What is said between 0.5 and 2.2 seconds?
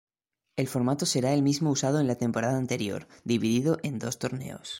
El formato será el mismo usado en la